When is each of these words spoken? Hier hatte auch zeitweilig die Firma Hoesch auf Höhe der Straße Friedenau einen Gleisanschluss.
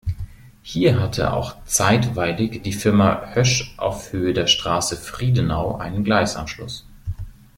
Hier 0.63 0.99
hatte 0.99 1.31
auch 1.31 1.63
zeitweilig 1.65 2.63
die 2.63 2.73
Firma 2.73 3.35
Hoesch 3.35 3.75
auf 3.77 4.11
Höhe 4.13 4.33
der 4.33 4.47
Straße 4.47 4.97
Friedenau 4.97 5.75
einen 5.77 6.03
Gleisanschluss. 6.03 6.87